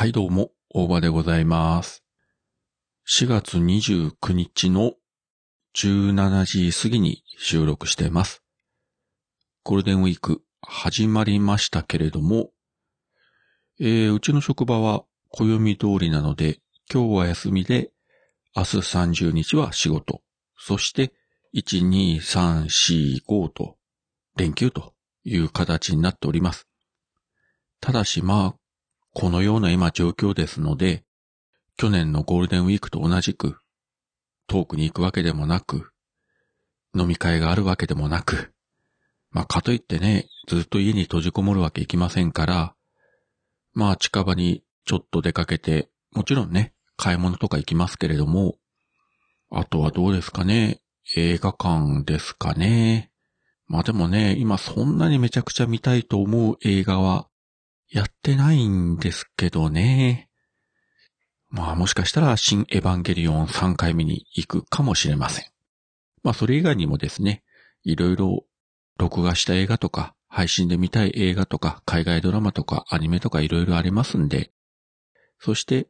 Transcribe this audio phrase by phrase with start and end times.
[0.00, 2.02] はいどうも、大場でございます。
[3.06, 4.94] 4月29日の
[5.76, 8.42] 17時過ぎに収録しています。
[9.62, 12.48] ゴールデンウィーク始まりましたけれども、
[13.78, 17.90] えー、うちの職場は暦通りなので、今日は休みで、
[18.56, 20.22] 明日30日は仕事、
[20.56, 21.12] そして
[21.54, 23.76] 1、2、3、4、5と
[24.34, 24.94] 連休と
[25.24, 26.66] いう形になっております。
[27.82, 28.59] ただしまあ、
[29.12, 31.04] このような今状況ですので、
[31.76, 33.58] 去年のゴールデンウィークと同じく、
[34.46, 35.92] 遠くに行くわけでもなく、
[36.94, 38.52] 飲み会があるわけでもなく、
[39.30, 42.74] まあかといってね、ずっと家に閉じこもるわけいきませんから、
[43.72, 48.56] まあ近場にちょっと出かけて、もちろんね、買い物とか行きますけれども、
[49.50, 50.80] あとはどうですかね、
[51.16, 53.10] 映画館ですかね。
[53.66, 57.28] まあでもね、今そんなにめちゃくちゃ見たいと思う映画は
[57.90, 60.28] やってないんですけどね。
[61.48, 65.46] まあもしかしたら新エヴァンゲリオン3回目に行くかもしれません。
[66.22, 67.42] まあそれ以外にもですね、
[67.82, 68.44] いろいろ
[68.96, 74.52] 録画した映画とか、配信で見たい映画とか、海外ドラマとか、アニメとかいろいろありますんで、
[75.40, 75.88] そして、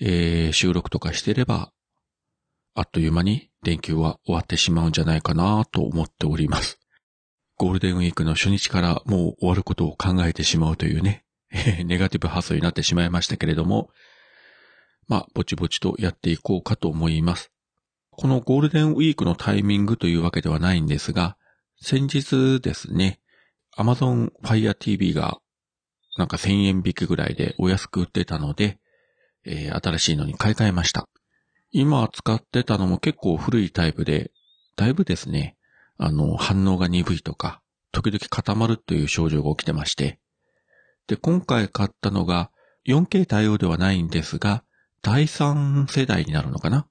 [0.00, 1.72] えー、収録とかしてれば、
[2.74, 6.78] あっという間に連休は終わってしまうんじゃないかなと思っております。
[7.58, 11.24] ゴールデンウィークの初日からもう終わることを考えてしまうというね、
[11.84, 13.90] ネガティブ発想になってしまいましたけれども、
[15.08, 17.50] まあ、ぼちぼちとやっていこうかと思います。
[18.10, 21.36] このゴールデンウィークのタイミングというわけではないんですが、
[21.80, 23.20] 先日ですね、
[23.76, 25.38] Amazon Fire TV が
[26.16, 28.78] なんか1000円引きぐらいでお安く売ってたので、
[29.44, 31.08] えー新しいのに買い替えました。
[31.70, 34.30] 今使ってたのも結構古いタイプで、
[34.76, 35.56] だいぶですね、
[35.96, 40.18] あの、反応が鈍いとか、時々固まるという症状が起きてまして、
[41.12, 42.50] で、今回買ったのが
[42.86, 44.64] 4K 対応ではないんですが、
[45.02, 46.86] 第3世代になるのかな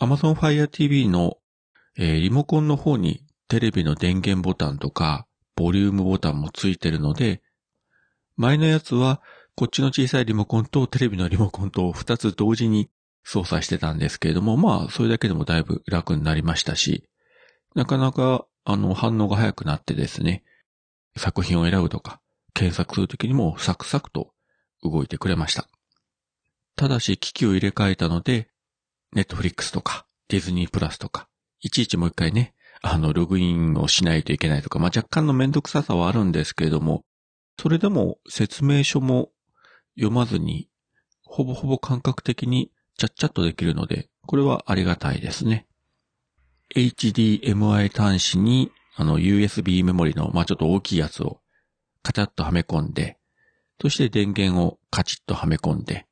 [0.00, 1.36] ?Amazon Fire TV の、
[1.98, 7.42] えーリモコンの方にテレビの電源ボタンとか、ボリュームボタンもついてるので、
[8.38, 9.20] 前のやつは、
[9.54, 12.88] こっちの小さいリモコンとテレビのリモコンと2つ同時に
[13.22, 17.04] 操作してたんですけれども、まあ、それだけでもだいぶ楽になりましたし、
[17.74, 20.42] なかなか、あの、反応が早くなってですね、
[21.18, 22.22] 作品を選ぶとか、
[22.54, 24.32] 検索するときにもサクサクと
[24.82, 25.68] 動いてくれました。
[26.76, 28.48] ただし、機器を入れ替えたので、
[29.12, 31.28] ネットフリックスとか、ディズニープラスとか、
[31.60, 37.04] いちいちもう一回ね、あの、ログインをしないといけないとか、まあ、若干のめんどくささはあるんですけれども、
[37.60, 39.30] それでも説明書も
[39.96, 40.68] 読まずに、
[41.24, 45.66] ほぼほぼ感覚的にちゃっちゃっとできるので、これはありがたいですね。
[46.74, 51.40] HDMI 端子に、あの、USB メモリの、まあ、ちょっと大きいやつを、
[52.02, 53.18] カチャッとはめ込んで、
[53.80, 56.06] そして電源をカチッとはめ込んで、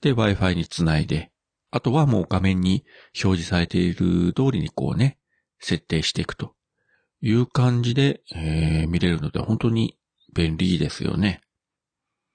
[0.00, 1.30] で、Wi-Fi につないで、
[1.70, 2.84] あとはもう画面に
[3.22, 5.18] 表示されている通りにこうね、
[5.60, 6.54] 設定していくと
[7.20, 9.98] いう感じで、えー見れるので本当に
[10.34, 11.42] 便利ですよね。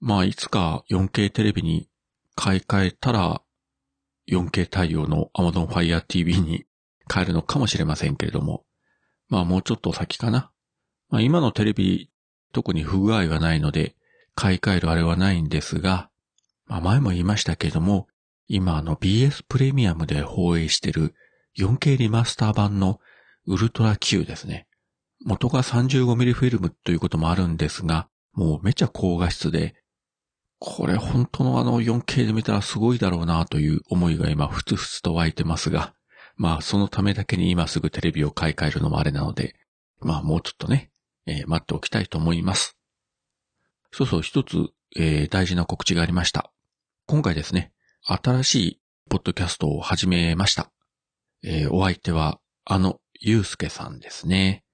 [0.00, 1.88] まあ、いつか 4K テレビに
[2.34, 3.42] 買い替えたら、
[4.28, 6.64] 4K 対応の Amazon Fire TV に
[7.12, 8.64] 変えるのかもしれませんけれども、
[9.28, 10.50] まあもうちょっと先かな。
[11.10, 12.09] まあ今のテレビ、
[12.52, 13.94] 特に不具合はないので、
[14.34, 16.10] 買い替えるあれはないんですが、
[16.66, 18.06] まあ前も言いましたけれども、
[18.48, 21.14] 今あの BS プレミアムで放映してる
[21.58, 23.00] 4K リマスター版の
[23.46, 24.66] ウルトラ Q ですね。
[25.24, 29.74] 元が 35mm フィルムということもあるんですが、もうめちゃ高画質で、
[30.58, 35.94] これ本当のあの 4K で見たらすごいだろうなという思いが今ふつふつと湧いてますが、
[36.36, 39.54] まあそのためだけに今すぐテレビを買い替えるのもあれなので、
[40.00, 40.90] まあもうちょっとね、
[41.30, 42.76] えー待っておきたいと思います。
[43.92, 44.56] そうそう、一つ、
[44.96, 46.52] えー大事な告知がありました。
[47.06, 50.72] 今回ですね、新しいポッドキャストを始めました。
[51.44, 54.64] えーお相手は、あの、ゆうすけさんですね。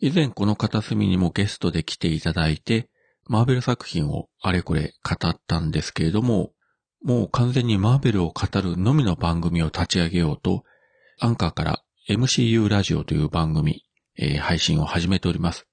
[0.00, 2.88] 以前この片隅にもゲストで来ていただいて、
[3.28, 6.50] マーベル作品をあれこれ語ったんですけれども、
[7.04, 10.64] もう完全にマーベルを語るのみの番組を立ち上げようと、
[11.20, 13.84] アンカーから MCU ラジオという番組、
[14.16, 15.66] えー配信を始めております。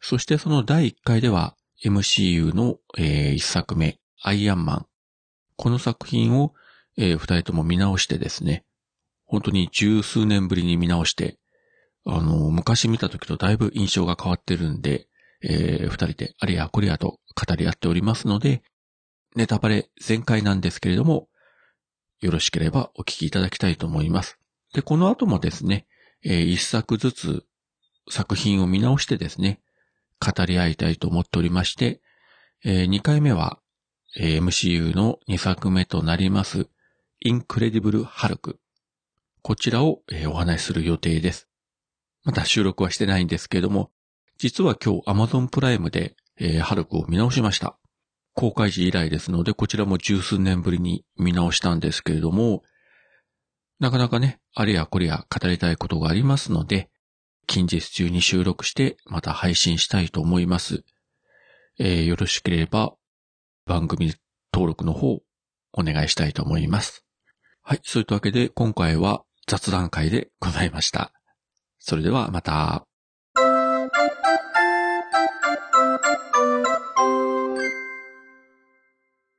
[0.00, 4.86] そしてその第1回では MCU の、え1作目、アイアンマン。
[5.56, 6.54] この作品を、
[6.96, 8.64] えー二人とも見直してですね、
[9.24, 11.38] 本当に十数年ぶりに見直して、
[12.06, 15.08] あの、昔見た時とだいぶ印象が変わってるんで、
[15.42, 18.62] えー二人であれやこれやと語り合っておりますので、
[19.34, 21.28] ネタバレ全開なんですけれども、
[22.20, 24.38] よろしければお聞きいただきたいと思います。
[24.72, 25.86] で、この後もですね、
[26.24, 27.44] えー一作ずつ
[28.08, 29.60] 作品を見直してですね、
[30.20, 32.00] 語り合いたいと思っておりまして、
[32.64, 33.58] えー二回目は、
[34.16, 36.68] えー MCU の2作目となります、
[37.20, 38.58] インクレディブル・ハルク。
[39.42, 41.48] こちらを、えーお話しする予定です。
[42.24, 43.90] まだ収録はしてないんですけれども、
[44.38, 47.78] 実は今日 Amazon プライムで、えーハルクを見直しました。
[48.34, 52.62] 公開時以来ですので、こちらも十数年ぶりに見直したんですけれども、
[53.80, 56.90] なかなかね、あれやこれや語りたいことがありますので、
[57.46, 60.84] 近日中に収録してまた配信したいと思います。
[61.78, 62.94] えーよろしければ
[63.66, 64.14] 番組
[64.52, 65.20] 登録の方
[65.72, 67.04] お願いしたいと思います。
[67.62, 71.12] はい、そういったわけで今回は雑談会でございました。
[71.78, 72.86] それではまた。